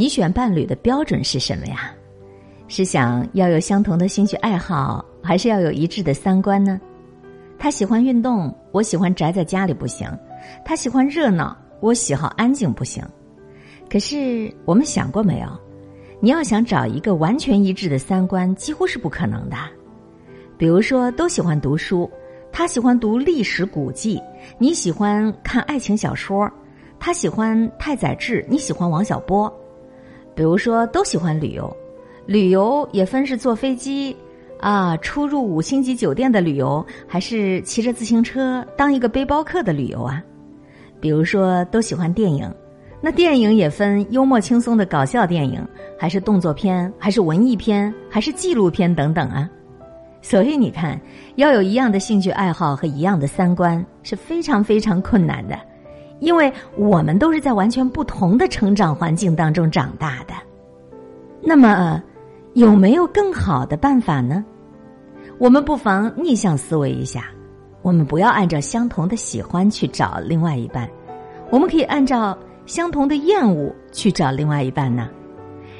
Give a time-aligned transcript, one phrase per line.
[0.00, 1.92] 你选伴侣的标准是什么呀？
[2.68, 6.80] 是想要有相同的兴趣爱好，还是要有一致的三观呢？
[7.58, 10.08] 他喜欢运动，我喜欢宅在家里不行；
[10.64, 13.04] 他喜欢热闹，我喜好安静不行。
[13.90, 15.48] 可是我们想过没有？
[16.18, 19.56] 你要想找一个完全一致的三观，几乎是不可能的。
[20.56, 22.10] 比如说，都喜欢读书，
[22.50, 24.18] 他喜欢读历史古迹，
[24.56, 26.50] 你喜欢看爱情小说，
[26.98, 29.54] 他喜欢太宰治，你喜欢王小波。
[30.34, 31.76] 比如说，都喜欢旅游，
[32.26, 34.16] 旅游也分是坐飞机。
[34.58, 40.22] 啊，出入五星级酒店的旅游，还是骑着自行车当一个背包客的旅游啊？
[41.00, 42.46] 比如说，都喜欢电影，
[43.00, 45.66] 那电影也分幽默轻松的搞笑电影，
[45.98, 49.48] 还是动作片，还是文艺片，还是纪录片等等啊？
[50.20, 51.00] 所以你看，
[51.36, 55.58] 要有一样的兴趣爱好和一样的三观是非常非常困难的，
[56.20, 60.34] 因为我们都是在完全不同的成长环境当中长大的。
[61.42, 62.00] 那么。
[62.54, 64.44] 有没有更好的办法呢？
[65.38, 67.26] 我们不妨逆向思维一下，
[67.80, 70.90] 我们不要按照相同的喜欢去找另外一半，
[71.48, 75.08] 我们可以按照相同的厌恶去找另外一半呢。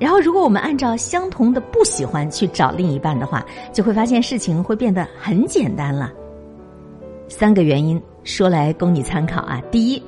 [0.00, 6.10] 然后，如果我们按照相同的不喜欢去找另一半的话，就会发现事情会变得很简单了。
[7.28, 9.60] 三个原因说来供你参考啊。
[9.70, 10.02] 第一，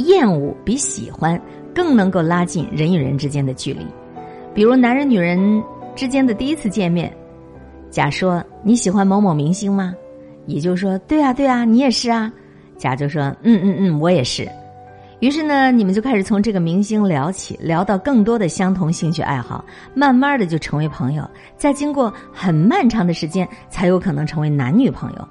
[0.00, 1.40] 厌恶比喜欢
[1.74, 3.86] 更能够拉近人与人之间的距离。
[4.54, 5.62] 比如男人女人
[5.94, 7.12] 之间的第一次见面，
[7.90, 9.94] 甲说你喜欢某某明星吗？
[10.46, 12.32] 乙就说对啊对啊，你也是啊。
[12.76, 14.48] 甲就说嗯嗯嗯，我也是。
[15.20, 19.62] 于是呢，你们就开始从这个明星聊起，聊到更多的相同兴趣爱好，
[19.92, 21.22] 慢慢的就成为朋友。
[21.58, 25.28] 再经过很漫长的时间，才有可能成为男女朋友。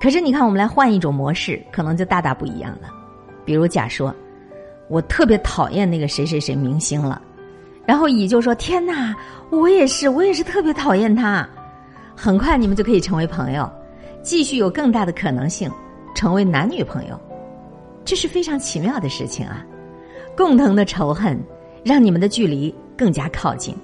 [0.00, 2.88] 可是你看，我们来换一种模式，可能就大大不一样了。
[3.44, 4.14] 比如甲说，
[4.88, 7.20] 我特别讨厌那个谁谁谁明星了。
[7.86, 9.14] 然后乙就说：“天哪，
[9.50, 11.48] 我也是，我也是特别讨厌他。”
[12.14, 13.68] 很快你们就可以成为朋友，
[14.22, 15.70] 继续有更大的可能性
[16.14, 17.18] 成为男女朋友，
[18.04, 19.64] 这是非常奇妙的事情啊！
[20.36, 21.38] 共同的仇恨
[21.82, 23.74] 让你们的距离更加靠近。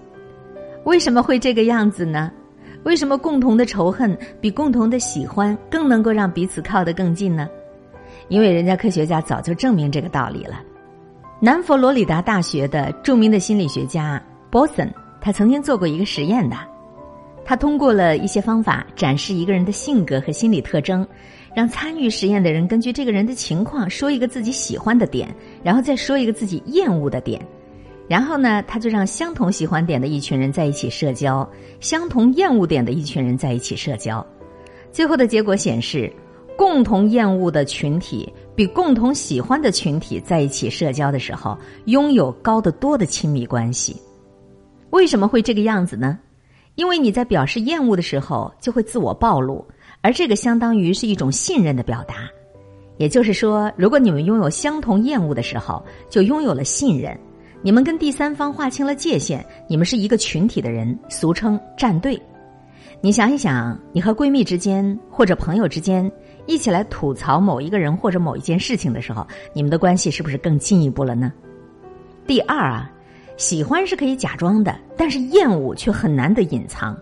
[0.85, 2.31] 为什么会这个样子呢？
[2.85, 7.49] 为什么共同的仇恨比共同的喜欢更能够让彼此靠得更近呢？
[8.29, 10.61] 因为人家科学家早就证明这个道理了。
[11.41, 16.57] 南佛罗里达大学的著名的心理学家波森，他曾经做过一个实验的。
[17.45, 21.07] 他通过了一些方法展示一个人的性格和心理特征，
[21.55, 25.33] 让参与实验的人根据这个人的情况说一个自己喜欢的点，
[25.63, 27.41] 然后再说一个自己厌恶的点。
[28.09, 31.49] 然后呢，他就让相同喜欢点的一群人在一起社交，
[31.81, 34.27] 相同厌恶点的一群人在一起社交。
[34.91, 36.13] 最后的结果显示，
[36.57, 38.33] 共同厌恶的群体。
[38.55, 43.95] 比共同喜欢的群体在一起社交的时候，拥有高得多的亲密关系。
[44.89, 46.19] 为什么会这个样子呢？
[46.75, 49.63] 因为你在表示厌恶的时候，就会自我暴露，
[50.01, 52.15] 而这个相当于是一种信任的表达。
[52.97, 57.15] 也就是说，如果你们拥有相同厌恶的时候，就拥有了信任。
[57.61, 62.19] 你们跟第三方划清了界限，你们是一个群体的人，俗称战队。
[63.03, 66.11] 你想一想，你和闺蜜之间或者朋友之间。
[66.47, 71.33] 一起来吐槽某一个人或者某一件事情的时候，你们的关系是不是更进一步了呢？
[72.27, 72.91] 第二啊，
[73.37, 76.97] 喜欢是可以假装的，但是厌恶却很难的隐藏。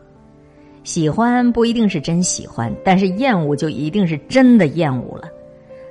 [0.82, 5.28] 喜欢不一定是真喜欢，但是厌恶就一定是真的厌恶了。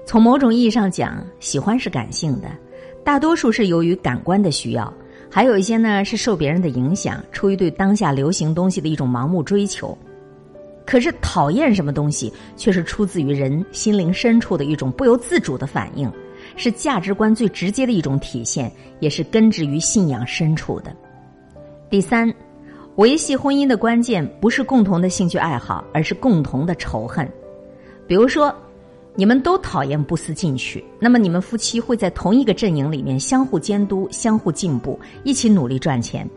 [0.06, 2.48] 从某种意义上讲，喜欢是感性的，
[3.04, 4.94] 大多数是由于感官的需要，
[5.32, 9.98] 还有一些呢是受别人的影响，出于对当下流行东西的一种盲目追求。
[10.86, 16.12] 可是讨厌什么东西，却是出自于人心灵深处的一种不由自主的反应，
[16.56, 20.94] 是价值观最直接的一种体现，也是根植于信仰深处的。
[21.90, 22.32] 第三，
[22.98, 27.28] 维系婚姻的关键不是共同的兴趣爱好，而是共同的仇恨。
[28.06, 28.54] 比如说，
[29.16, 36.30] 你们都讨厌不思进取，那么你们夫妻会在同一个阵营里面相互监督、相互进步，一起努力赚钱。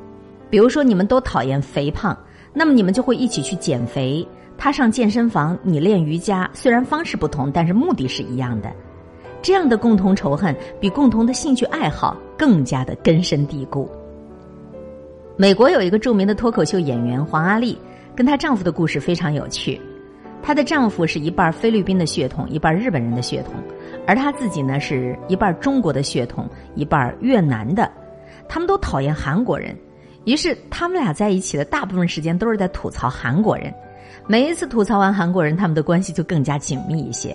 [0.49, 2.17] 比如说，你们都讨厌肥胖。
[2.59, 4.27] 那么你们就会一起去减肥，
[4.57, 8.73] 他上健身房，你练瑜伽，虽然方式不同，但是目的是一样的。
[9.43, 13.87] 这样的共同仇恨比共同的兴趣爱好更加的根深蒂固。
[15.37, 17.79] 美国有一个著名的脱口秀演员黄阿丽，
[18.15, 19.79] 跟她丈夫的故事非常有趣。
[20.43, 23.53] 她的丈夫是一半菲律宾的血统，一半日本人的血统，
[24.07, 27.93] 而她自己呢是一半中国的血统，一半越南的。
[28.49, 29.77] 他们都讨厌韩国人。
[30.27, 33.73] 于是他们俩在一起的大部分时间都是在吐槽韩国人，
[34.27, 37.35] 每一次吐槽完韩国人，他们的关系就更加紧密一些。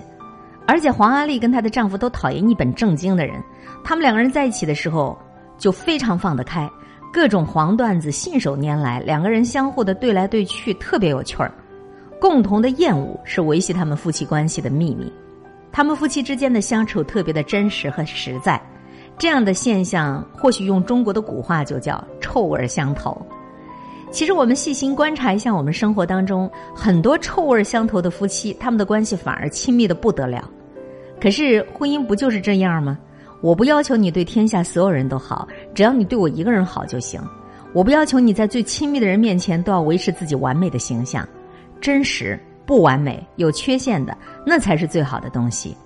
[0.68, 3.42] 而且黄阿丽跟她的丈夫都讨厌一本正经的人，
[3.84, 5.18] 他们两个人在一起的时候，
[5.58, 6.70] 就非常放得开，
[7.14, 11.52] 各种黄段子信手拈来，两个人相互的对来对去，特别有趣儿。
[12.20, 15.12] 共同的厌恶是维系他们夫妻关系的秘密，
[15.72, 18.62] 他们夫妻之间的相处特别的真实和实在。
[19.22, 23.16] 这样的现象，或许用中国的古话就叫“臭味相投”。
[24.10, 30.50] 其实我们细心观察一下，我们生活当中很多臭味相投的夫妻，他们的关系反而亲密的不得了。
[31.22, 32.98] 可是婚姻不就是这样吗？
[33.42, 37.22] 我不要求你对天下所有人都好，只要你对我一个人好就行。
[37.74, 41.24] 我不要求你在最亲密的人面前都要维持自己完美的形象。
[41.80, 45.78] 真实不完美、有缺陷的，那才是最好的东西。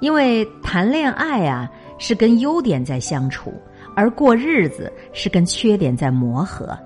[0.00, 3.52] 因为谈恋爱啊，是跟优点在相处，
[3.94, 6.78] 而过日子是跟缺点在磨合。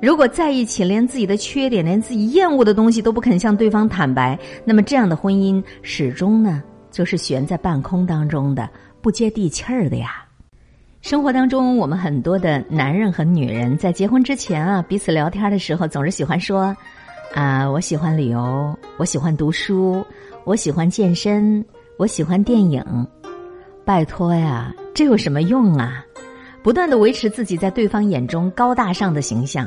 [0.00, 8.68] 如果在一起连自己的缺点、连自己厌恶的东西都不肯向对方坦白，那么这样的婚姻始终呢，就是悬在半空当中的，
[9.02, 10.24] 不接地气儿的呀。
[11.02, 16.74] 生活当中，我们很多的男人和女人在结婚之前啊，彼此聊天的时候，总是喜欢说。
[17.34, 20.04] 啊，我喜欢旅游，我喜欢读书，
[20.44, 21.64] 我喜欢健身，
[21.96, 22.82] 我喜欢电影。
[23.90, 26.06] 拜托呀，这有什么用啊？
[26.62, 29.66] 不断的维持自己在对方眼中高大上的形象，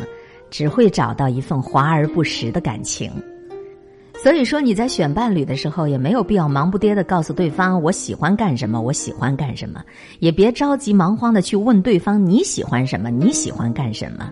[0.49, 3.11] 只会找到一份华而不实的感情。
[4.15, 9.83] 所以说，你在选伴侣的时候，也没有必要忙不迭的告诉对方我喜欢干什么，我喜欢干什么，
[10.19, 14.31] 也别着急忙慌的去问对方你喜欢什么，你喜欢干什么。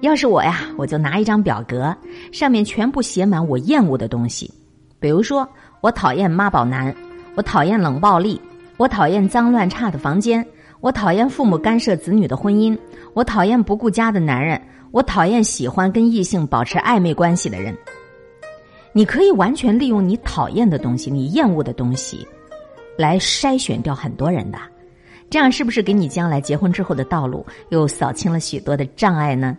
[0.00, 1.94] 要是我呀，我就拿一张表格，
[2.32, 4.50] 上面全部写满我厌恶的东西。
[4.98, 5.46] 比如说，
[5.82, 6.96] 我讨厌妈宝男，
[7.34, 8.40] 我讨厌冷暴力，
[8.76, 10.46] 我讨厌脏乱差的房间，
[10.80, 12.76] 我讨厌父母干涉子女的婚姻，
[13.14, 17.76] 我讨厌不顾家的男人，我讨厌喜欢跟异性保持暧昧关系的人。
[18.92, 22.26] 你可以完全利用你讨厌的东西、你厌恶的东西，
[22.96, 24.58] 来筛选掉很多人的，
[25.30, 29.56] 这样是不是给你将来结婚之后的道路又扫清了许多的障碍呢？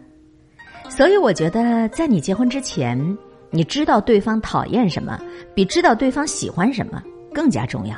[0.89, 3.17] 所以，我觉得在你结婚之前，
[3.49, 5.19] 你知道对方讨厌什么，
[5.53, 7.01] 比知道对方喜欢什么
[7.33, 7.95] 更加重要。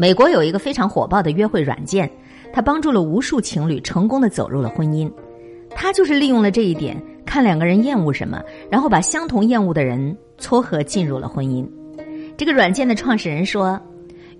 [0.00, 2.10] 美国有一个非常火爆的约会软件，
[2.54, 5.12] 它帮助了无数情侣成功的走入了婚姻。
[5.74, 11.68] 它就是利用了这一点，看两个人厌恶什么，然后把相同厌恶的人撮合进入了婚姻。
[12.34, 13.78] 这个软件的创始人说：“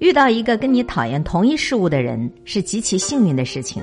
[0.00, 3.82] 遇到一个跟你讨厌同一事物的人，是极其幸运的事情。”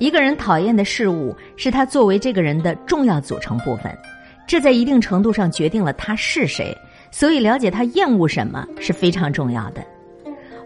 [0.00, 3.94] 一个人讨厌的事物是他作为这个人的重要组成部分，
[4.46, 6.74] 这在一定程度上决定了他是谁。
[7.10, 9.84] 所以，了解他厌恶什么是非常重要的。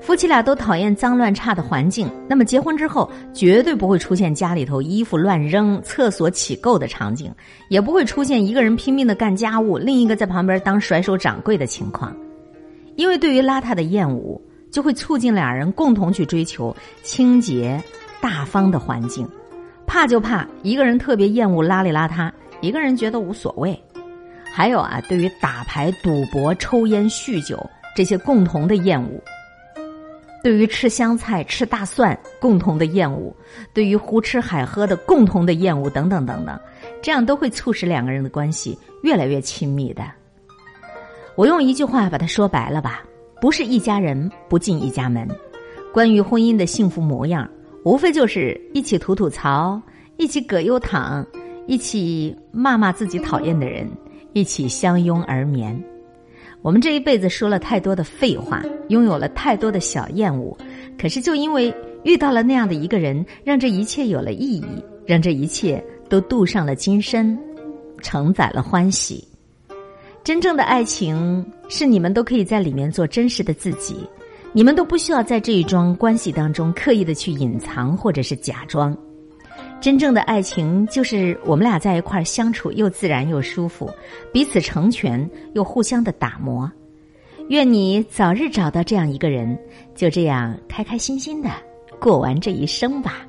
[0.07, 7.29] 夫妻俩都讨厌脏乱差的环境，那么结婚之后绝对不会出现家里头衣服乱扔、厕所起垢的场景，
[7.71, 12.17] 也不会出现一个人拼命的干家务，另一个在旁边当甩手掌柜的情况。
[12.95, 17.83] 因为对于邋遢的厌恶，就会促进俩人共同去追求清洁。
[18.21, 19.29] 大方的环境，
[19.89, 22.31] 怕就怕一个人特别厌恶邋里邋遢，
[22.61, 23.77] 一个人觉得无所谓。
[24.55, 27.59] 还有啊，对于打牌、赌博、抽烟、酗酒
[27.97, 29.21] 这些共同的厌恶；
[30.47, 33.35] 对于吃香菜、吃大蒜共同的厌恶；
[33.75, 36.57] 对于胡吃海喝的共同的厌恶等等等等，
[37.03, 40.05] 这样都会促使两个人的关系越来越亲密的。
[41.35, 43.03] 我用一句话把它说白了吧：
[43.41, 45.29] 不是一家人不进一家门。
[45.93, 47.51] 关于婚姻的幸福模样。
[47.85, 49.83] 无非就是一起吐吐槽，
[50.17, 51.27] 一起葛优躺，
[51.67, 53.91] 一起骂骂自己讨厌的人，
[54.33, 55.77] 一起相拥而眠。
[56.63, 60.57] 我们这一辈子说了太多的废话，拥有了太多的小厌恶，
[60.99, 61.73] 可是就因为
[62.03, 64.65] 遇到了那样的一个人，让这一切有了意义，
[65.07, 67.39] 让这一切都镀上了金身，
[68.03, 69.27] 承载了欢喜。
[70.25, 73.97] 真正的爱情是你们都可以在里面做真实的自己。
[74.53, 78.97] 你们都不需要在这一桩关系当中刻意的去隐藏或者是假装，
[79.81, 83.89] 真正的爱情就是我们俩在一块儿相处又自然又舒服，
[84.33, 86.71] 彼此成全又互相的打磨。
[87.49, 89.57] 愿你早日找到这样一个人，
[89.95, 91.49] 就这样开开心心的
[92.01, 93.25] 过完这一生吧。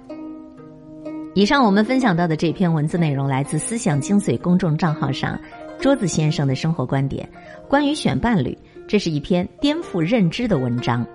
[1.36, 5.40] 以上我们分享到的这篇文字内容来自思想精髓公众账号上
[5.80, 7.30] 桌子先生的生活观点，
[7.68, 8.58] 关于选伴侣。
[8.88, 11.06] 这是一篇颠覆认知的文章。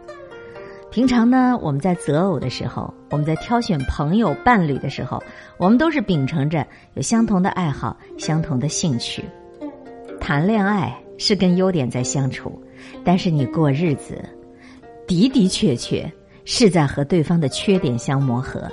[0.93, 5.23] 平常呢，我们在择偶的时候，我们在挑选朋友伴侣的时候，
[5.57, 9.25] 我们都是秉承着有相同的爱好、相同的兴趣。
[10.21, 12.63] 谈恋爱是跟优点在相处，
[13.03, 14.23] 但是你过日子
[15.07, 16.13] 的的确确
[16.45, 18.71] 是在和对方的缺点相磨合。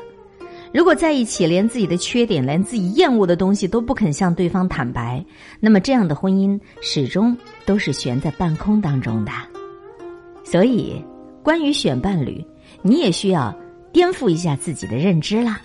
[0.74, 5.24] 如果在一起连自己的缺点、连自己厌恶的东西都不肯向对方坦白，
[5.62, 7.36] 那么这样的婚姻始终
[7.66, 9.32] 都是悬在半空当中的。
[10.44, 11.02] 所以，
[11.50, 12.46] 关于选伴侣，
[12.84, 13.51] 你也需要
[13.91, 15.60] 颠覆一下自己的认知啦。